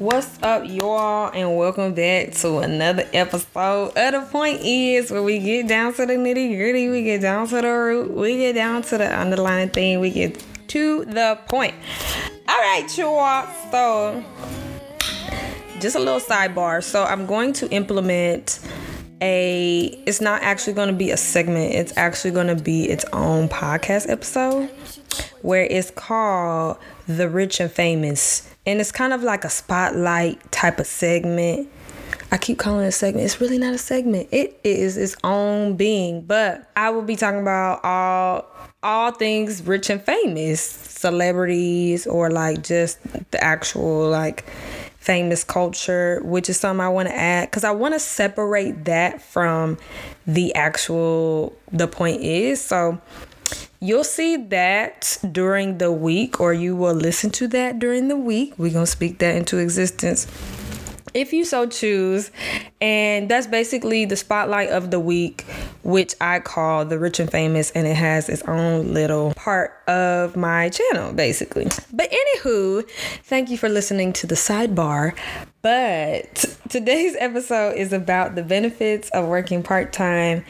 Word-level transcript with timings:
What's 0.00 0.42
up, 0.42 0.62
y'all, 0.66 1.30
and 1.34 1.58
welcome 1.58 1.92
back 1.92 2.32
to 2.36 2.60
another 2.60 3.06
episode 3.12 3.92
of 3.94 4.12
The 4.12 4.26
Point 4.32 4.62
Is, 4.62 5.10
where 5.10 5.22
we 5.22 5.38
get 5.38 5.68
down 5.68 5.92
to 5.92 6.06
the 6.06 6.14
nitty 6.14 6.56
gritty, 6.56 6.88
we 6.88 7.02
get 7.02 7.20
down 7.20 7.46
to 7.48 7.56
the 7.56 7.68
root, 7.68 8.10
we 8.10 8.38
get 8.38 8.54
down 8.54 8.80
to 8.84 8.96
the 8.96 9.14
underlying 9.14 9.68
thing, 9.68 10.00
we 10.00 10.08
get 10.08 10.42
to 10.68 11.04
the 11.04 11.38
point. 11.48 11.74
All 12.48 12.56
right, 12.56 12.86
y'all. 12.96 13.46
So, 13.70 14.24
just 15.80 15.96
a 15.96 15.98
little 15.98 16.18
sidebar. 16.18 16.82
So, 16.82 17.04
I'm 17.04 17.26
going 17.26 17.52
to 17.52 17.68
implement 17.68 18.58
a. 19.20 20.02
It's 20.06 20.22
not 20.22 20.40
actually 20.42 20.72
going 20.72 20.88
to 20.88 20.94
be 20.94 21.10
a 21.10 21.18
segment. 21.18 21.74
It's 21.74 21.94
actually 21.98 22.30
going 22.30 22.46
to 22.46 22.56
be 22.56 22.88
its 22.88 23.04
own 23.12 23.50
podcast 23.50 24.08
episode, 24.08 24.70
where 25.42 25.64
it's 25.64 25.90
called 25.90 26.78
"The 27.06 27.28
Rich 27.28 27.60
and 27.60 27.70
Famous." 27.70 28.50
and 28.66 28.80
it's 28.80 28.92
kind 28.92 29.12
of 29.12 29.22
like 29.22 29.44
a 29.44 29.50
spotlight 29.50 30.52
type 30.52 30.78
of 30.78 30.86
segment. 30.86 31.68
I 32.32 32.38
keep 32.38 32.58
calling 32.58 32.84
it 32.84 32.88
a 32.88 32.92
segment. 32.92 33.24
It's 33.24 33.40
really 33.40 33.58
not 33.58 33.74
a 33.74 33.78
segment. 33.78 34.28
It 34.30 34.60
is 34.62 34.96
its 34.96 35.16
own 35.24 35.76
being. 35.76 36.22
But 36.22 36.70
I 36.76 36.90
will 36.90 37.02
be 37.02 37.16
talking 37.16 37.40
about 37.40 37.84
all 37.84 38.46
all 38.82 39.10
things 39.10 39.62
rich 39.66 39.90
and 39.90 40.02
famous, 40.02 40.60
celebrities 40.60 42.06
or 42.06 42.30
like 42.30 42.62
just 42.62 42.98
the 43.30 43.42
actual 43.42 44.08
like 44.08 44.44
famous 44.98 45.42
culture, 45.42 46.20
which 46.22 46.48
is 46.48 46.60
something 46.60 46.80
I 46.80 46.88
want 46.88 47.08
to 47.08 47.16
add 47.16 47.50
because 47.50 47.64
I 47.64 47.72
want 47.72 47.94
to 47.94 48.00
separate 48.00 48.84
that 48.84 49.20
from 49.20 49.78
the 50.26 50.54
actual 50.54 51.56
the 51.72 51.88
point 51.88 52.22
is. 52.22 52.60
So 52.62 53.00
You'll 53.82 54.04
see 54.04 54.36
that 54.36 55.16
during 55.32 55.78
the 55.78 55.90
week, 55.90 56.38
or 56.38 56.52
you 56.52 56.76
will 56.76 56.94
listen 56.94 57.30
to 57.30 57.48
that 57.48 57.78
during 57.78 58.08
the 58.08 58.16
week. 58.16 58.52
We're 58.58 58.72
going 58.72 58.84
to 58.84 58.90
speak 58.90 59.18
that 59.20 59.34
into 59.36 59.56
existence 59.56 60.26
if 61.14 61.32
you 61.32 61.44
so 61.44 61.66
choose. 61.66 62.30
And 62.80 63.28
that's 63.28 63.46
basically 63.46 64.04
the 64.04 64.16
spotlight 64.16 64.68
of 64.68 64.90
the 64.90 65.00
week, 65.00 65.42
which 65.82 66.14
I 66.20 66.40
call 66.40 66.84
the 66.84 66.98
rich 66.98 67.20
and 67.20 67.30
famous, 67.30 67.70
and 67.70 67.86
it 67.86 67.96
has 67.96 68.28
its 68.28 68.42
own 68.42 68.92
little 68.92 69.32
part 69.34 69.72
of 69.88 70.36
my 70.36 70.68
channel, 70.68 71.12
basically. 71.12 71.68
But 71.92 72.10
anywho, 72.10 72.88
thank 73.24 73.50
you 73.50 73.58
for 73.58 73.68
listening 73.68 74.12
to 74.14 74.26
the 74.26 74.34
sidebar. 74.34 75.16
But 75.62 76.56
today's 76.70 77.14
episode 77.18 77.72
is 77.76 77.92
about 77.92 78.34
the 78.34 78.42
benefits 78.42 79.10
of 79.10 79.26
working 79.28 79.62
part 79.62 79.92
time. 79.92 80.42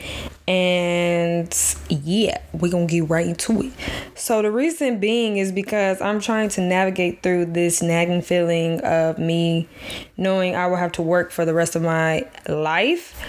And 0.47 1.53
yeah, 1.89 2.41
we're 2.53 2.70
going 2.70 2.86
to 2.86 3.00
get 3.00 3.11
right 3.11 3.27
into 3.27 3.61
it. 3.62 3.72
So, 4.14 4.41
the 4.41 4.53
reason 4.53 5.00
being 5.00 5.38
is 5.38 5.50
because 5.50 6.00
I'm 6.00 6.20
trying 6.20 6.48
to 6.50 6.61
navigate 6.61 7.25
through 7.25 7.47
this 7.47 7.83
nagging 7.83 8.22
feeling 8.22 8.81
of 8.83 9.19
me 9.19 9.69
knowing 10.16 10.55
I 10.55 10.69
will 10.69 10.77
have 10.77 10.92
to 10.92 11.03
work 11.03 11.33
for 11.33 11.44
the 11.44 11.55
rest 11.55 11.75
of 11.75 11.83
my 11.83 12.28
life. 12.48 13.20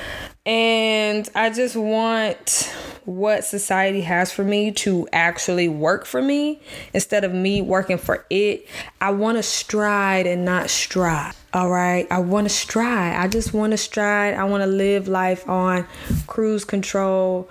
And 0.45 1.27
I 1.33 1.49
just 1.49 1.75
want 1.75 2.71
what 3.05 3.43
society 3.43 4.01
has 4.01 4.31
for 4.31 4.43
me 4.43 4.71
to 4.71 5.07
actually 5.11 5.67
work 5.67 6.05
for 6.05 6.21
me 6.21 6.61
instead 6.93 7.23
of 7.23 7.33
me 7.33 7.63
working 7.63 7.97
for 7.97 8.25
it. 8.29 8.67
I 8.99 9.11
want 9.11 9.37
to 9.37 9.43
stride 9.43 10.27
and 10.27 10.45
not 10.45 10.69
strive. 10.69 11.40
All 11.53 11.69
right. 11.69 12.07
I 12.09 12.19
want 12.19 12.45
to 12.45 12.53
stride. 12.53 13.15
I 13.15 13.27
just 13.27 13.53
want 13.53 13.71
to 13.71 13.77
stride. 13.77 14.35
I 14.35 14.45
want 14.45 14.61
to 14.63 14.67
live 14.67 15.07
life 15.07 15.47
on 15.49 15.85
cruise 16.27 16.63
control, 16.63 17.49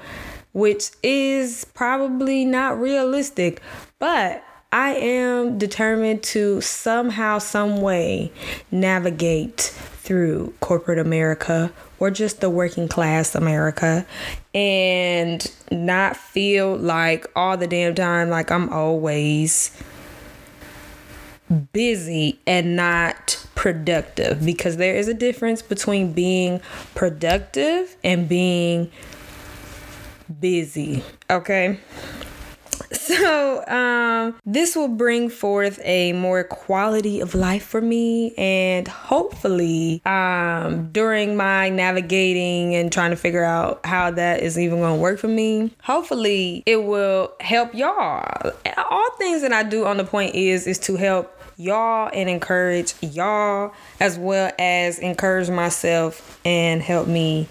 which 0.53 0.91
is 1.03 1.67
probably 1.75 2.47
not 2.47 2.81
realistic, 2.81 3.61
but 3.99 4.43
I 4.73 4.95
am 4.95 5.59
determined 5.59 6.23
to 6.25 6.61
somehow, 6.61 7.39
some 7.39 7.83
way 7.83 8.33
navigate 8.71 9.61
through 9.61 10.55
corporate 10.61 10.99
America 10.99 11.73
or 11.99 12.11
just 12.11 12.41
the 12.41 12.49
working 12.49 12.89
class 12.89 13.35
America 13.35 14.07
and 14.55 15.47
not 15.71 16.17
feel 16.17 16.77
like 16.77 17.27
all 17.37 17.57
the 17.57 17.67
damn 17.67 17.95
time 17.95 18.31
like 18.31 18.51
I'm 18.51 18.69
always 18.71 19.71
busy 21.51 22.39
and 22.47 22.77
not 22.77 23.45
productive 23.55 24.45
because 24.45 24.77
there 24.77 24.95
is 24.95 25.09
a 25.09 25.15
difference 25.15 25.63
between 25.63 26.13
being 26.13 26.61
productive 26.95 27.97
and 28.05 28.29
being 28.29 28.91
busy. 30.41 31.03
Okay. 31.29 31.79
So, 32.93 33.65
um, 33.67 34.37
this 34.45 34.75
will 34.75 34.89
bring 34.89 35.29
forth 35.29 35.79
a 35.85 36.13
more 36.13 36.43
quality 36.43 37.21
of 37.21 37.35
life 37.35 37.65
for 37.65 37.81
me, 37.81 38.35
and 38.37 38.89
hopefully, 38.89 40.03
um, 40.05 40.91
during 40.91 41.37
my 41.37 41.69
navigating 41.69 42.75
and 42.75 42.93
trying 42.93 43.11
to 43.11 43.17
figure 43.17 43.45
out 43.45 43.85
how 43.85 44.11
that 44.13 44.43
is 44.43 44.59
even 44.59 44.81
going 44.81 44.97
to 44.97 45.01
work 45.01 45.21
for 45.21 45.29
me, 45.29 45.73
hopefully, 45.83 46.65
it 46.67 46.83
will 46.85 47.33
help 47.41 47.75
y'all. 47.75 48.53
All 48.77 49.11
things 49.19 49.43
that 49.43 49.53
I 49.53 49.63
do 49.63 49.87
on 49.87 49.97
the 49.97 50.05
point 50.05 50.35
is 50.35 50.67
is 50.67 50.79
to 50.81 50.97
help 50.97 51.40
y'all 51.61 52.11
and 52.13 52.29
encourage 52.29 52.95
y'all 53.01 53.73
as 54.01 54.19
well 54.19 54.51
as 54.59 54.99
encourage 54.99 55.51
myself 55.51 56.41
and 56.45 56.83
help 56.83 57.07
me 57.07 57.49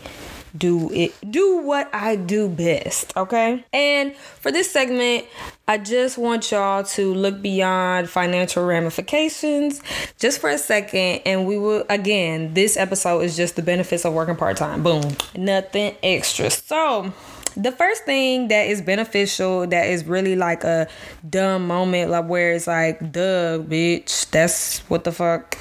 do 0.58 0.92
it 0.92 1.14
do 1.30 1.58
what 1.60 1.90
I 1.94 2.16
do 2.16 2.50
best, 2.50 3.16
okay? 3.16 3.64
And 3.72 4.16
for 4.16 4.52
this 4.52 4.72
segment, 4.72 5.26
I 5.68 5.78
just 5.78 6.18
want 6.18 6.52
y'all 6.52 6.84
to 6.84 7.14
look 7.14 7.42
beyond 7.42 8.10
financial 8.10 8.66
ramifications 8.66 9.82
just 10.18 10.42
for 10.42 10.50
a 10.50 10.58
second 10.58 11.22
and 11.26 11.46
we 11.46 11.60
will 11.60 11.86
again, 11.90 12.56
this 12.56 12.78
episode 12.78 13.20
is 13.20 13.38
just 13.38 13.56
the 13.56 13.62
benefits 13.62 14.06
of 14.06 14.14
working 14.14 14.36
part-time. 14.36 14.82
Boom. 14.82 15.16
Nothing 15.36 15.96
extra. 16.02 16.50
So, 16.50 17.14
the 17.56 17.72
first 17.72 18.04
thing 18.06 18.48
that 18.50 18.68
is 18.68 18.82
beneficial 18.82 19.68
that 19.68 19.88
is 19.88 20.06
really 20.06 20.36
like 20.36 20.64
a 20.64 20.88
dumb 21.30 21.68
moment 21.68 22.10
like 22.12 22.28
where 22.28 22.54
it's 22.54 22.68
like 22.68 23.00
duh 23.12 23.60
bitch 23.60 24.30
that's 24.32 24.80
what 24.90 25.04
the 25.04 25.12
fuck 25.12 25.58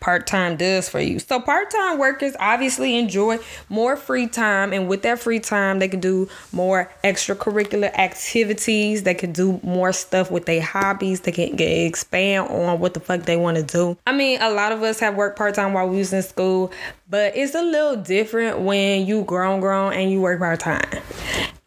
part 0.00 0.26
time 0.26 0.56
does 0.56 0.88
for 0.88 1.00
you. 1.00 1.18
So, 1.18 1.40
part 1.40 1.70
time 1.70 1.98
workers 1.98 2.34
obviously 2.38 2.96
enjoy 2.96 3.38
more 3.68 3.96
free 3.96 4.26
time, 4.26 4.72
and 4.72 4.88
with 4.88 5.02
that 5.02 5.18
free 5.18 5.40
time, 5.40 5.78
they 5.78 5.88
can 5.88 6.00
do 6.00 6.28
more 6.52 6.90
extracurricular 7.04 7.92
activities. 7.96 9.02
They 9.02 9.14
can 9.14 9.32
do 9.32 9.60
more 9.62 9.92
stuff 9.92 10.30
with 10.30 10.46
their 10.46 10.62
hobbies. 10.62 11.20
They 11.20 11.32
can 11.32 11.56
get, 11.56 11.68
expand 11.68 12.48
on 12.48 12.80
what 12.80 12.94
the 12.94 13.00
fuck 13.00 13.22
they 13.22 13.36
want 13.36 13.56
to 13.56 13.62
do. 13.62 13.96
I 14.06 14.12
mean, 14.12 14.40
a 14.40 14.50
lot 14.50 14.72
of 14.72 14.82
us 14.82 15.00
have 15.00 15.16
worked 15.16 15.36
part 15.36 15.54
time 15.54 15.72
while 15.72 15.88
we 15.88 15.98
was 15.98 16.12
in 16.12 16.22
school, 16.22 16.72
but 17.08 17.36
it's 17.36 17.54
a 17.54 17.62
little 17.62 17.96
different 17.96 18.60
when 18.60 19.06
you 19.06 19.24
grown, 19.24 19.60
grown, 19.60 19.92
and 19.92 20.10
you 20.10 20.20
work 20.20 20.38
part 20.38 20.60
time. 20.60 21.02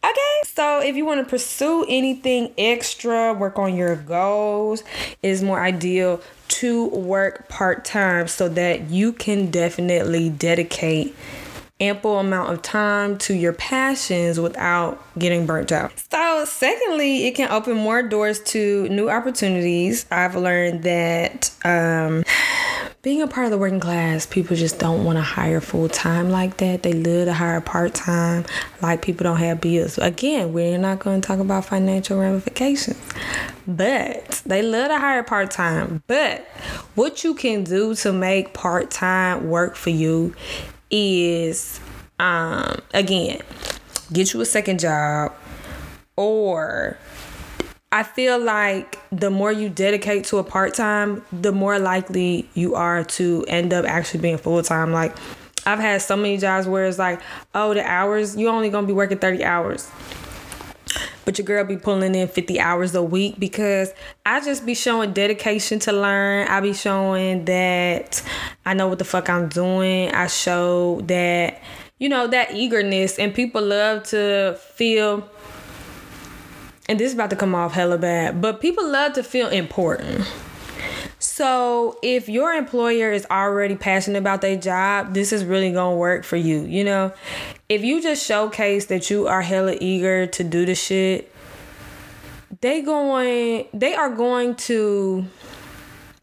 Okay, 0.04 0.40
so 0.44 0.80
if 0.80 0.96
you 0.96 1.04
want 1.04 1.24
to 1.24 1.30
pursue 1.30 1.84
anything 1.88 2.52
extra, 2.58 3.32
work 3.32 3.58
on 3.58 3.76
your 3.76 3.96
goals, 3.96 4.82
it 5.22 5.28
is 5.28 5.42
more 5.42 5.60
ideal 5.60 6.20
to 6.62 6.86
work 6.90 7.48
part 7.48 7.84
time 7.84 8.28
so 8.28 8.48
that 8.48 8.88
you 8.88 9.12
can 9.12 9.50
definitely 9.50 10.30
dedicate 10.30 11.12
ample 11.80 12.20
amount 12.20 12.52
of 12.52 12.62
time 12.62 13.18
to 13.18 13.34
your 13.34 13.52
passions 13.52 14.38
without 14.38 15.02
getting 15.18 15.44
burnt 15.44 15.72
out. 15.72 15.90
So, 16.12 16.44
secondly, 16.44 17.26
it 17.26 17.34
can 17.34 17.50
open 17.50 17.76
more 17.76 18.00
doors 18.04 18.38
to 18.44 18.88
new 18.90 19.10
opportunities. 19.10 20.06
I've 20.12 20.36
learned 20.36 20.84
that 20.84 21.50
um, 21.64 22.22
being 23.02 23.20
a 23.20 23.26
part 23.26 23.46
of 23.46 23.50
the 23.50 23.58
working 23.58 23.80
class, 23.80 24.26
people 24.26 24.54
just 24.54 24.78
don't 24.78 25.04
want 25.04 25.18
to 25.18 25.22
hire 25.22 25.60
full 25.60 25.88
time 25.88 26.30
like 26.30 26.58
that. 26.58 26.84
They 26.84 26.92
love 26.92 27.26
to 27.26 27.34
hire 27.34 27.60
part 27.60 27.94
time, 27.94 28.44
like 28.80 29.02
people 29.02 29.24
don't 29.24 29.38
have 29.38 29.60
bills. 29.60 29.98
Again, 29.98 30.52
we're 30.52 30.78
not 30.78 31.00
going 31.00 31.20
to 31.20 31.26
talk 31.26 31.40
about 31.40 31.64
financial 31.64 32.20
ramifications, 32.20 33.02
but 33.66 34.40
they 34.46 34.62
love 34.62 34.88
to 34.88 34.98
hire 35.00 35.24
part 35.24 35.50
time. 35.50 36.04
But 36.06 36.46
what 36.94 37.24
you 37.24 37.34
can 37.34 37.64
do 37.64 37.96
to 37.96 38.12
make 38.12 38.54
part 38.54 38.92
time 38.92 39.50
work 39.50 39.74
for 39.74 39.90
you 39.90 40.36
is, 40.88 41.80
um, 42.20 42.78
again, 42.94 43.40
get 44.12 44.32
you 44.32 44.40
a 44.40 44.46
second 44.46 44.78
job 44.78 45.34
or 46.14 46.98
I 47.92 48.04
feel 48.04 48.38
like 48.38 48.98
the 49.10 49.30
more 49.30 49.52
you 49.52 49.68
dedicate 49.68 50.24
to 50.24 50.38
a 50.38 50.44
part 50.44 50.72
time, 50.72 51.22
the 51.30 51.52
more 51.52 51.78
likely 51.78 52.48
you 52.54 52.74
are 52.74 53.04
to 53.04 53.44
end 53.46 53.74
up 53.74 53.84
actually 53.84 54.20
being 54.20 54.38
full 54.38 54.62
time. 54.62 54.92
Like, 54.92 55.14
I've 55.66 55.78
had 55.78 56.00
so 56.00 56.16
many 56.16 56.38
jobs 56.38 56.66
where 56.66 56.86
it's 56.86 56.98
like, 56.98 57.20
oh, 57.54 57.74
the 57.74 57.84
hours, 57.84 58.34
you 58.34 58.48
only 58.48 58.70
gonna 58.70 58.86
be 58.86 58.94
working 58.94 59.18
30 59.18 59.44
hours. 59.44 59.90
But 61.26 61.36
your 61.36 61.44
girl 61.44 61.64
be 61.64 61.76
pulling 61.76 62.14
in 62.14 62.28
50 62.28 62.58
hours 62.58 62.94
a 62.94 63.02
week 63.02 63.38
because 63.38 63.92
I 64.24 64.40
just 64.40 64.64
be 64.64 64.74
showing 64.74 65.12
dedication 65.12 65.78
to 65.80 65.92
learn. 65.92 66.48
I 66.48 66.60
be 66.60 66.72
showing 66.72 67.44
that 67.44 68.22
I 68.64 68.72
know 68.72 68.88
what 68.88 69.00
the 69.00 69.04
fuck 69.04 69.28
I'm 69.28 69.48
doing. 69.48 70.10
I 70.12 70.28
show 70.28 71.02
that, 71.02 71.60
you 71.98 72.08
know, 72.08 72.26
that 72.26 72.54
eagerness. 72.54 73.18
And 73.18 73.34
people 73.34 73.62
love 73.62 74.02
to 74.04 74.58
feel 74.74 75.28
and 76.92 77.00
this 77.00 77.08
is 77.08 77.14
about 77.14 77.30
to 77.30 77.36
come 77.36 77.54
off 77.54 77.72
hella 77.72 77.96
bad, 77.96 78.42
but 78.42 78.60
people 78.60 78.86
love 78.86 79.14
to 79.14 79.22
feel 79.22 79.48
important. 79.48 80.30
So 81.18 81.98
if 82.02 82.28
your 82.28 82.52
employer 82.52 83.10
is 83.10 83.26
already 83.30 83.76
passionate 83.76 84.18
about 84.18 84.42
their 84.42 84.58
job, 84.58 85.14
this 85.14 85.32
is 85.32 85.42
really 85.42 85.72
gonna 85.72 85.96
work 85.96 86.22
for 86.22 86.36
you. 86.36 86.60
You 86.66 86.84
know, 86.84 87.14
if 87.70 87.82
you 87.82 88.02
just 88.02 88.26
showcase 88.26 88.86
that 88.86 89.08
you 89.08 89.26
are 89.26 89.40
hella 89.40 89.74
eager 89.80 90.26
to 90.26 90.44
do 90.44 90.66
the 90.66 90.74
shit, 90.74 91.34
they 92.60 92.82
going 92.82 93.68
they 93.72 93.94
are 93.94 94.10
going 94.10 94.54
to 94.56 95.24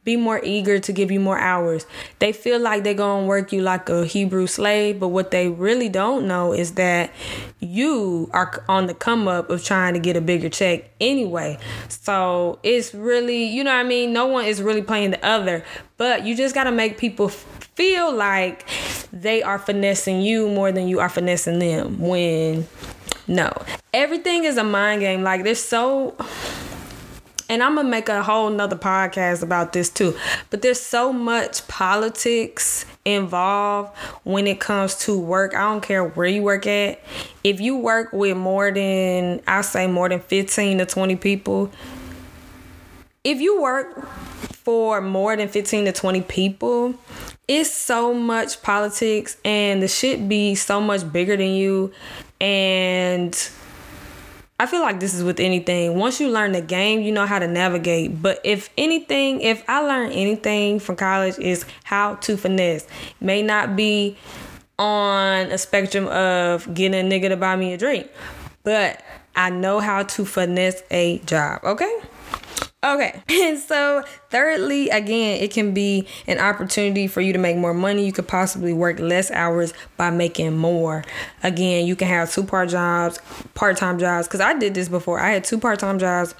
be 0.09 0.17
more 0.17 0.41
eager 0.44 0.79
to 0.79 0.91
give 0.91 1.11
you 1.11 1.19
more 1.19 1.38
hours. 1.38 1.85
They 2.17 2.31
feel 2.31 2.59
like 2.59 2.83
they're 2.83 2.95
going 2.95 3.25
to 3.25 3.27
work 3.27 3.51
you 3.51 3.61
like 3.61 3.89
a 3.89 4.06
Hebrew 4.06 4.47
slave, 4.47 5.00
but 5.00 5.09
what 5.09 5.29
they 5.29 5.50
really 5.50 5.88
don't 5.88 6.27
know 6.27 6.51
is 6.51 6.73
that 6.73 7.11
you 7.59 8.27
are 8.33 8.63
on 8.67 8.88
the 8.88 8.95
come 8.95 9.27
up 9.27 9.51
of 9.51 9.63
trying 9.63 9.94
to 9.94 10.00
get 10.00 10.15
a 10.15 10.21
bigger 10.21 10.50
check 10.50 10.89
anyway. 11.00 11.59
So 11.89 12.57
it's 12.63 12.91
really, 12.95 13.44
you 13.44 13.63
know 13.63 13.71
what 13.71 13.85
I 13.85 13.89
mean? 13.95 14.11
No 14.11 14.25
one 14.25 14.45
is 14.45 14.63
really 14.63 14.81
playing 14.81 15.11
the 15.11 15.23
other, 15.23 15.63
but 15.97 16.25
you 16.25 16.35
just 16.35 16.56
got 16.56 16.63
to 16.63 16.71
make 16.71 16.97
people 16.97 17.29
feel 17.29 18.11
like 18.11 18.65
they 19.13 19.44
are 19.44 19.59
finessing 19.59 20.21
you 20.21 20.50
more 20.50 20.71
than 20.71 20.88
you 20.88 21.00
are 21.00 21.09
finessing 21.09 21.59
them 21.59 22.00
when 22.00 22.67
no. 23.27 23.53
Everything 23.94 24.44
is 24.44 24.57
a 24.57 24.63
mind 24.63 25.01
game. 25.01 25.21
Like 25.21 25.44
there's 25.44 25.63
so 25.63 26.15
and 27.50 27.63
I'm 27.63 27.75
gonna 27.75 27.90
make 27.90 28.07
a 28.07 28.24
whole 28.24 28.50
nother 28.50 28.75
podcast 28.75 29.42
about 29.44 29.74
this 29.74 29.90
too. 29.90 30.16
But 30.51 30.62
there's 30.62 30.80
so 30.80 31.12
much 31.12 31.68
politics 31.68 32.86
involved 33.04 33.98
when 34.24 34.48
it 34.48 34.60
comes 34.60 34.96
to 35.00 35.19
work. 35.19 35.56
I 35.56 35.62
don't 35.62 35.81
care 35.81 36.06
where 36.06 36.28
you 36.28 36.44
work 36.44 36.68
at. 36.68 37.01
If 37.44 37.60
you 37.60 37.75
work 37.78 38.13
with 38.13 38.38
more 38.38 38.72
than 38.72 39.42
I 39.48 39.62
say 39.62 39.88
more 39.88 40.07
than 40.07 40.19
15 40.19 40.78
to 40.78 40.86
20 40.86 41.16
people, 41.16 41.72
if 43.24 43.42
you 43.42 43.62
work 43.62 44.07
for 44.54 45.02
more 45.02 45.36
than 45.36 45.48
15 45.48 45.86
to 45.86 45.92
20 45.92 46.22
people, 46.22 46.94
it's 47.48 47.72
so 47.72 48.13
much 48.13 48.62
politics 48.62 49.38
and 49.44 49.81
the 49.81 49.88
shit 49.88 50.30
be 50.30 50.54
so 50.54 50.80
much 50.80 51.12
bigger 51.12 51.36
than 51.36 51.48
you 51.48 51.92
and 52.40 53.50
I 54.59 54.65
feel 54.65 54.81
like 54.81 55.00
this 55.00 55.13
is 55.13 55.23
with 55.23 55.39
anything. 55.39 55.95
Once 55.95 56.19
you 56.19 56.29
learn 56.29 56.51
the 56.51 56.61
game, 56.61 57.01
you 57.01 57.13
know 57.13 57.25
how 57.25 57.39
to 57.39 57.47
navigate. 57.47 58.21
But 58.21 58.41
if 58.44 58.69
anything, 58.77 59.39
if 59.39 59.63
I 59.69 59.79
learned 59.79 60.11
anything 60.11 60.79
from 60.79 60.97
college 60.97 61.39
is 61.39 61.65
how 61.85 62.15
to 62.15 62.35
finesse. 62.35 62.85
May 63.21 63.41
not 63.41 63.77
be 63.77 64.17
on 64.77 65.47
a 65.51 65.57
spectrum 65.57 66.07
of 66.07 66.73
getting 66.73 67.00
a 67.00 67.09
nigga 67.09 67.29
to 67.29 67.38
buy 67.38 67.56
me 67.56 67.73
a 67.73 67.77
drink, 67.77 68.09
but 68.63 69.01
I 69.35 69.50
know 69.50 69.79
how 69.79 70.03
to 70.03 70.25
finesse 70.25 70.83
a 70.91 71.19
job, 71.19 71.61
okay? 71.63 72.01
Okay. 72.81 73.22
And 73.30 73.60
so, 73.60 74.04
thirdly, 74.30 74.90
again, 74.90 75.42
it 75.42 75.52
can 75.52 75.74
be 75.74 76.08
an 76.28 76.40
opportunity 76.40 77.08
for 77.08 77.22
you 77.22 77.34
to 77.34 77.40
make 77.40 77.58
more 77.58 77.74
money. 77.74 78.06
You 78.06 78.14
could 78.14 78.28
possibly 78.28 78.74
work 78.74 79.00
less 79.00 79.31
hours 79.31 79.74
by 79.98 80.12
making 80.12 80.56
more. 80.56 81.04
Again, 81.44 81.86
you 81.86 81.96
can 81.96 82.08
have 82.08 82.31
two 82.31 82.44
part 82.44 82.70
jobs, 82.70 83.20
part 83.54 83.78
time 83.78 84.00
jobs. 84.00 84.28
Because 84.28 84.40
I 84.40 84.58
did 84.58 84.74
this 84.74 84.88
before. 84.88 85.20
I 85.20 85.31
had 85.31 85.44
two 85.44 85.60
part 85.60 85.80
time 85.80 86.00
jobs. 86.00 86.36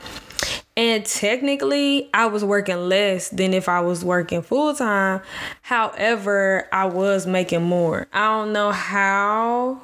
And 0.78 1.06
technically, 1.06 2.10
I 2.14 2.28
was 2.28 2.46
working 2.46 2.88
less 2.88 3.28
than 3.30 3.54
if 3.54 3.68
I 3.68 3.82
was 3.82 4.06
working 4.06 4.42
full 4.42 4.74
time. 4.74 5.22
However, 5.62 6.70
I 6.72 6.86
was 6.86 7.28
making 7.28 7.64
more. 7.64 8.08
I 8.14 8.28
don't 8.28 8.54
know 8.54 8.72
how 8.72 9.82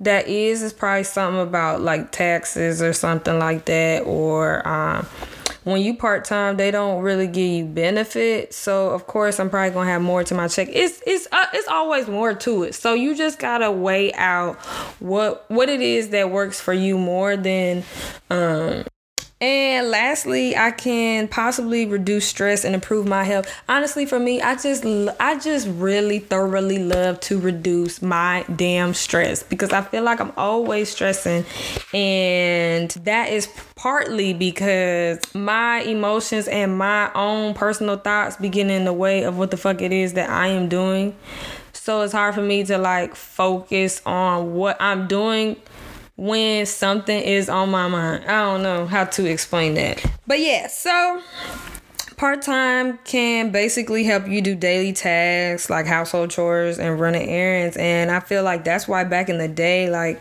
that 0.00 0.26
is. 0.26 0.62
It's 0.62 0.72
probably 0.72 1.04
something 1.04 1.42
about 1.42 1.82
like 1.82 2.12
taxes 2.12 2.80
or 2.80 2.94
something 2.94 3.38
like 3.38 3.66
that, 3.66 4.04
or 4.04 4.66
um, 4.66 5.06
when 5.66 5.82
you 5.82 5.94
part 5.94 6.24
time, 6.24 6.56
they 6.56 6.70
don't 6.70 7.02
really 7.02 7.26
give 7.26 7.50
you 7.50 7.64
benefits. 7.64 8.56
So 8.56 8.90
of 8.90 9.08
course, 9.08 9.40
I'm 9.40 9.50
probably 9.50 9.70
gonna 9.70 9.90
have 9.90 10.00
more 10.00 10.22
to 10.22 10.32
my 10.32 10.46
check. 10.46 10.68
It's 10.70 11.02
it's 11.04 11.26
uh, 11.32 11.46
it's 11.52 11.66
always 11.66 12.06
more 12.06 12.34
to 12.34 12.62
it. 12.62 12.76
So 12.76 12.94
you 12.94 13.16
just 13.16 13.40
gotta 13.40 13.72
weigh 13.72 14.12
out 14.14 14.58
what 15.00 15.44
what 15.50 15.68
it 15.68 15.80
is 15.80 16.10
that 16.10 16.30
works 16.30 16.60
for 16.60 16.72
you 16.72 16.96
more 16.96 17.36
than 17.36 17.82
um 18.30 18.84
and 19.38 19.90
lastly, 19.90 20.56
I 20.56 20.70
can 20.70 21.28
possibly 21.28 21.84
reduce 21.84 22.26
stress 22.26 22.64
and 22.64 22.74
improve 22.74 23.06
my 23.06 23.22
health. 23.22 23.52
Honestly, 23.68 24.06
for 24.06 24.18
me, 24.18 24.40
I 24.40 24.54
just 24.54 24.82
I 25.20 25.38
just 25.38 25.68
really 25.68 26.20
thoroughly 26.20 26.78
love 26.78 27.20
to 27.20 27.38
reduce 27.38 28.00
my 28.00 28.46
damn 28.56 28.94
stress 28.94 29.42
because 29.42 29.72
I 29.72 29.82
feel 29.82 30.04
like 30.04 30.20
I'm 30.20 30.32
always 30.38 30.88
stressing 30.88 31.44
and 31.92 32.90
that 32.92 33.30
is 33.30 33.46
partly 33.74 34.32
because 34.32 35.34
my 35.34 35.80
emotions 35.80 36.48
and 36.48 36.78
my 36.78 37.12
own 37.12 37.52
personal 37.52 37.98
thoughts 37.98 38.38
begin 38.38 38.70
in 38.70 38.86
the 38.86 38.92
way 38.94 39.24
of 39.24 39.36
what 39.36 39.50
the 39.50 39.58
fuck 39.58 39.82
it 39.82 39.92
is 39.92 40.14
that 40.14 40.30
I 40.30 40.46
am 40.46 40.70
doing. 40.70 41.14
So 41.74 42.00
it's 42.00 42.14
hard 42.14 42.34
for 42.34 42.42
me 42.42 42.64
to 42.64 42.78
like 42.78 43.14
focus 43.14 44.00
on 44.06 44.54
what 44.54 44.80
I'm 44.80 45.06
doing 45.06 45.56
when 46.16 46.64
something 46.66 47.20
is 47.20 47.48
on 47.48 47.70
my 47.70 47.88
mind. 47.88 48.24
I 48.24 48.42
don't 48.42 48.62
know 48.62 48.86
how 48.86 49.04
to 49.04 49.26
explain 49.26 49.74
that. 49.74 50.04
But 50.26 50.40
yeah, 50.40 50.66
so 50.66 51.22
part 52.16 52.42
time 52.42 52.98
can 53.04 53.50
basically 53.50 54.04
help 54.04 54.26
you 54.26 54.40
do 54.40 54.54
daily 54.54 54.92
tasks 54.92 55.68
like 55.68 55.86
household 55.86 56.30
chores 56.30 56.78
and 56.78 56.98
running 56.98 57.28
errands. 57.28 57.76
And 57.76 58.10
I 58.10 58.20
feel 58.20 58.42
like 58.42 58.64
that's 58.64 58.88
why 58.88 59.04
back 59.04 59.28
in 59.28 59.38
the 59.38 59.48
day, 59.48 59.90
like, 59.90 60.20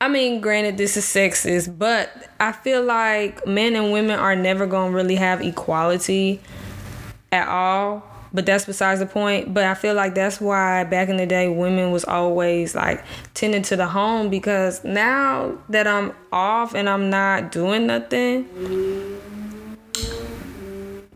I 0.00 0.08
mean, 0.08 0.40
granted, 0.40 0.76
this 0.76 0.96
is 0.96 1.04
sexist, 1.04 1.76
but 1.78 2.10
I 2.38 2.52
feel 2.52 2.82
like 2.82 3.46
men 3.46 3.74
and 3.74 3.92
women 3.92 4.18
are 4.18 4.36
never 4.36 4.66
to 4.66 4.94
really 4.94 5.16
have 5.16 5.40
equality 5.40 6.40
at 7.32 7.48
all 7.48 8.13
but 8.34 8.44
that's 8.44 8.64
besides 8.64 8.98
the 8.98 9.06
point. 9.06 9.54
But 9.54 9.64
I 9.64 9.74
feel 9.74 9.94
like 9.94 10.16
that's 10.16 10.40
why 10.40 10.82
back 10.84 11.08
in 11.08 11.16
the 11.16 11.24
day, 11.24 11.48
women 11.48 11.92
was 11.92 12.04
always 12.04 12.74
like 12.74 13.02
tending 13.32 13.62
to 13.62 13.76
the 13.76 13.86
home 13.86 14.28
because 14.28 14.84
now 14.84 15.56
that 15.68 15.86
I'm 15.86 16.12
off 16.32 16.74
and 16.74 16.90
I'm 16.90 17.08
not 17.08 17.52
doing 17.52 17.86
nothing, 17.86 18.48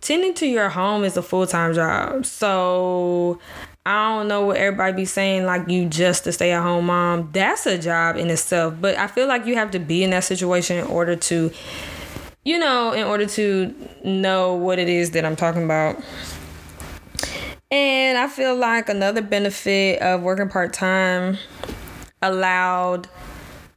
tending 0.00 0.32
to 0.34 0.46
your 0.46 0.68
home 0.68 1.02
is 1.02 1.16
a 1.16 1.22
full 1.22 1.46
time 1.48 1.74
job. 1.74 2.24
So 2.24 3.40
I 3.84 4.16
don't 4.16 4.28
know 4.28 4.46
what 4.46 4.58
everybody 4.58 4.92
be 4.92 5.04
saying, 5.04 5.44
like 5.44 5.68
you 5.68 5.88
just 5.88 6.24
a 6.28 6.32
stay 6.32 6.52
at 6.52 6.62
home 6.62 6.86
mom. 6.86 7.30
That's 7.32 7.66
a 7.66 7.78
job 7.78 8.16
in 8.16 8.30
itself. 8.30 8.74
But 8.80 8.96
I 8.96 9.08
feel 9.08 9.26
like 9.26 9.44
you 9.44 9.56
have 9.56 9.72
to 9.72 9.80
be 9.80 10.04
in 10.04 10.10
that 10.10 10.22
situation 10.22 10.76
in 10.76 10.86
order 10.86 11.16
to, 11.16 11.50
you 12.44 12.58
know, 12.60 12.92
in 12.92 13.04
order 13.04 13.26
to 13.26 13.74
know 14.04 14.54
what 14.54 14.78
it 14.78 14.88
is 14.88 15.10
that 15.12 15.24
I'm 15.24 15.34
talking 15.34 15.64
about. 15.64 16.00
And 17.70 18.16
I 18.16 18.28
feel 18.28 18.56
like 18.56 18.88
another 18.88 19.20
benefit 19.20 20.00
of 20.00 20.22
working 20.22 20.48
part 20.48 20.72
time 20.72 21.36
allowed 22.22 23.08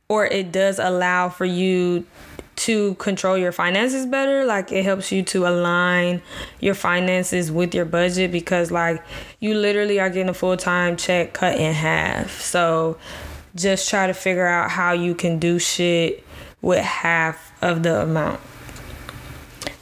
or 0.07 0.25
it 0.25 0.51
does 0.51 0.79
allow 0.79 1.29
for 1.29 1.45
you 1.45 2.05
to 2.55 2.95
control 2.95 3.37
your 3.37 3.51
finances 3.51 4.05
better 4.05 4.45
like 4.45 4.71
it 4.71 4.83
helps 4.83 5.11
you 5.11 5.23
to 5.23 5.47
align 5.47 6.21
your 6.59 6.75
finances 6.75 7.51
with 7.51 7.73
your 7.73 7.85
budget 7.85 8.31
because 8.31 8.71
like 8.71 9.03
you 9.39 9.55
literally 9.55 9.99
are 9.99 10.09
getting 10.09 10.29
a 10.29 10.33
full-time 10.33 10.95
check 10.95 11.33
cut 11.33 11.57
in 11.57 11.73
half. 11.73 12.39
So 12.39 12.97
just 13.55 13.89
try 13.89 14.07
to 14.07 14.13
figure 14.13 14.45
out 14.45 14.69
how 14.69 14.93
you 14.93 15.15
can 15.15 15.39
do 15.39 15.59
shit 15.59 16.23
with 16.61 16.83
half 16.83 17.51
of 17.61 17.83
the 17.83 18.01
amount 18.01 18.39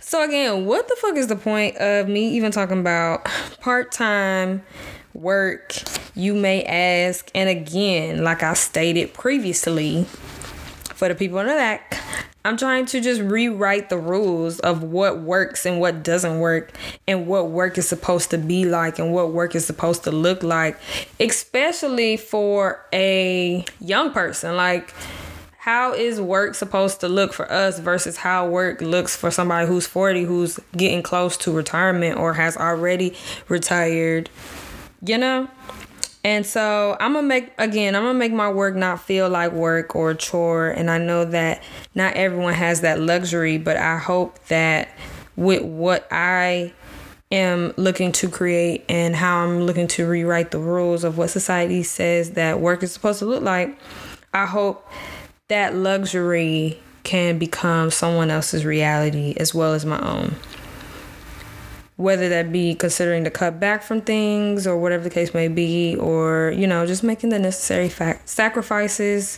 so 0.10 0.24
again, 0.24 0.66
what 0.66 0.88
the 0.88 0.96
fuck 0.96 1.16
is 1.18 1.28
the 1.28 1.36
point 1.36 1.78
of 1.78 2.08
me 2.08 2.30
even 2.30 2.52
talking 2.52 2.80
about 2.80 3.26
part-time 3.62 4.64
work? 5.14 5.76
You 6.16 6.34
may 6.34 6.64
ask. 6.64 7.30
And 7.36 7.48
again, 7.48 8.24
like 8.24 8.42
I 8.42 8.56
stated 8.56 9.14
previously, 9.14 10.06
for 10.96 11.10
the 11.10 11.14
people 11.14 11.38
in 11.38 11.46
the 11.46 11.54
back, 11.54 12.02
I'm 12.44 12.58
trying 12.58 12.88
to 12.88 13.02
just 13.02 13.22
rewrite 13.22 13.90
the 13.90 14.00
rules 14.00 14.60
of 14.62 14.82
what 14.82 15.20
works 15.20 15.68
and 15.68 15.80
what 15.80 16.02
doesn't 16.02 16.40
work 16.40 16.74
and 17.08 17.28
what 17.28 17.52
work 17.52 17.78
is 17.78 17.88
supposed 17.88 18.32
to 18.32 18.40
be 18.40 18.66
like 18.66 18.98
and 18.98 19.14
what 19.14 19.32
work 19.32 19.54
is 19.54 19.64
supposed 19.64 20.06
to 20.06 20.12
look 20.12 20.42
like, 20.42 20.76
especially 21.20 22.18
for 22.18 22.84
a 22.92 23.64
young 23.80 24.12
person. 24.12 24.56
Like, 24.56 24.92
how 25.70 25.94
is 25.94 26.20
work 26.20 26.56
supposed 26.56 27.00
to 27.00 27.08
look 27.08 27.32
for 27.32 27.50
us 27.52 27.78
versus 27.78 28.18
how 28.18 28.48
work 28.48 28.82
looks 28.82 29.16
for 29.16 29.30
somebody 29.30 29.68
who's 29.68 29.86
40 29.86 30.24
who's 30.24 30.60
getting 30.76 31.04
close 31.04 31.38
to 31.38 31.52
retirement 31.52 32.18
or 32.18 32.34
has 32.34 32.58
already 32.58 33.16
retired 33.50 34.32
you 35.06 35.20
know? 35.20 35.48
And 36.24 36.44
so 36.44 36.98
i'm 37.00 37.14
gonna 37.14 37.28
make 37.28 37.54
again 37.60 37.96
i'm 37.96 38.02
gonna 38.02 38.18
make 38.18 38.34
my 38.34 38.52
work 38.52 38.76
not 38.76 39.00
feel 39.00 39.30
like 39.30 39.52
work 39.52 39.96
or 39.96 40.10
a 40.10 40.16
chore 40.16 40.70
and 40.70 40.90
i 40.90 40.98
know 40.98 41.24
that 41.24 41.62
not 41.94 42.16
everyone 42.16 42.56
has 42.56 42.82
that 42.82 43.00
luxury 43.00 43.60
but 43.60 43.78
i 43.78 43.98
hope 44.00 44.44
that 44.48 44.90
with 45.36 45.62
what 45.62 46.08
i 46.12 46.74
am 47.32 47.76
looking 47.78 48.12
to 48.14 48.28
create 48.28 48.84
and 48.90 49.16
how 49.16 49.38
i'm 49.44 49.62
looking 49.62 49.88
to 49.88 50.08
rewrite 50.08 50.50
the 50.50 50.60
rules 50.60 51.04
of 51.04 51.20
what 51.20 51.30
society 51.30 51.84
says 51.84 52.32
that 52.32 52.60
work 52.60 52.82
is 52.82 52.92
supposed 52.92 53.20
to 53.20 53.26
look 53.26 53.44
like 53.44 53.80
i 54.34 54.48
hope 54.48 54.86
that 55.50 55.76
luxury 55.76 56.80
can 57.04 57.38
become 57.38 57.92
someone 57.92 58.32
else's 58.32 58.66
reality 58.66 59.34
as 59.38 59.54
well 59.54 59.74
as 59.74 59.86
my 59.86 60.00
own. 60.00 60.36
whether 61.98 62.30
that 62.30 62.50
be 62.50 62.74
considering 62.76 63.26
to 63.26 63.30
cut 63.30 63.60
back 63.60 63.84
from 63.84 64.00
things 64.00 64.66
or 64.66 64.78
whatever 64.78 65.04
the 65.04 65.10
case 65.10 65.34
may 65.34 65.50
be, 65.50 65.98
or, 65.98 66.50
you 66.56 66.66
know, 66.66 66.86
just 66.86 67.04
making 67.04 67.30
the 67.30 67.38
necessary 67.38 67.90
fact- 67.90 68.30
sacrifices 68.30 69.38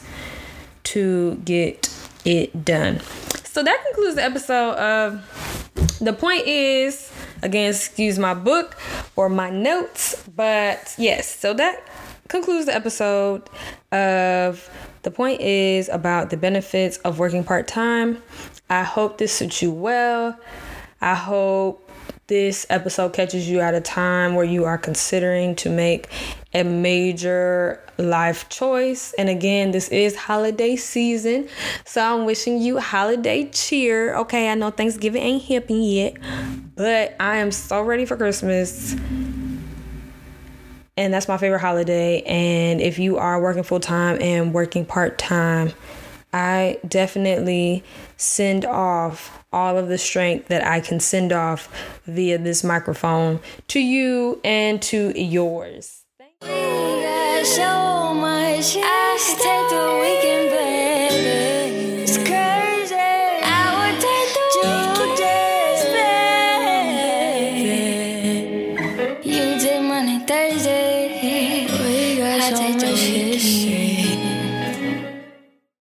to 0.83 1.33
get 1.43 1.89
it 2.23 2.63
done. 2.63 2.99
So 3.45 3.63
that 3.63 3.83
concludes 3.87 4.13
the 4.13 4.23
episode 4.23 4.75
of 4.75 5.97
The 5.99 6.13
Point 6.13 6.45
Is. 6.45 7.11
Again, 7.41 7.71
excuse 7.71 8.19
my 8.19 8.35
book 8.35 8.77
or 9.15 9.27
my 9.27 9.49
notes, 9.49 10.23
but 10.35 10.93
yes, 10.99 11.35
so 11.39 11.55
that 11.55 11.83
concludes 12.31 12.65
the 12.65 12.73
episode 12.73 13.43
of 13.91 14.69
The 15.03 15.11
Point 15.11 15.41
Is 15.41 15.89
about 15.89 16.29
the 16.29 16.37
benefits 16.37 16.95
of 16.99 17.19
working 17.19 17.43
part 17.43 17.67
time. 17.67 18.23
I 18.69 18.83
hope 18.83 19.17
this 19.17 19.33
suits 19.33 19.61
you 19.61 19.69
well. 19.69 20.39
I 21.01 21.13
hope 21.13 21.89
this 22.27 22.65
episode 22.69 23.11
catches 23.11 23.49
you 23.49 23.59
at 23.59 23.73
a 23.73 23.81
time 23.81 24.35
where 24.35 24.45
you 24.45 24.63
are 24.63 24.77
considering 24.77 25.55
to 25.57 25.69
make 25.69 26.07
a 26.53 26.63
major 26.63 27.81
life 27.97 28.47
choice. 28.47 29.11
And 29.17 29.27
again, 29.27 29.71
this 29.71 29.89
is 29.89 30.15
holiday 30.15 30.77
season. 30.77 31.49
So 31.83 32.01
I'm 32.01 32.25
wishing 32.25 32.61
you 32.61 32.79
holiday 32.79 33.49
cheer. 33.49 34.15
Okay, 34.15 34.49
I 34.49 34.55
know 34.55 34.71
Thanksgiving 34.71 35.21
ain't 35.21 35.43
hipping 35.43 35.83
yet, 35.83 36.15
but 36.77 37.13
I 37.19 37.37
am 37.37 37.51
so 37.51 37.81
ready 37.81 38.05
for 38.05 38.15
Christmas. 38.15 38.95
And 41.01 41.11
that's 41.11 41.27
my 41.27 41.37
favorite 41.37 41.61
holiday. 41.61 42.21
And 42.27 42.79
if 42.79 42.99
you 42.99 43.17
are 43.17 43.41
working 43.41 43.63
full 43.63 43.79
time 43.79 44.21
and 44.21 44.53
working 44.53 44.85
part 44.85 45.17
time, 45.17 45.73
I 46.31 46.77
definitely 46.87 47.83
send 48.17 48.65
off 48.65 49.43
all 49.51 49.79
of 49.79 49.87
the 49.87 49.97
strength 49.97 50.49
that 50.49 50.63
I 50.63 50.79
can 50.79 50.99
send 50.99 51.33
off 51.33 51.69
via 52.05 52.37
this 52.37 52.63
microphone 52.63 53.39
to 53.69 53.79
you 53.79 54.39
and 54.43 54.79
to 54.83 55.19
yours. 55.19 56.03
We 56.23 56.27
got 56.37 56.45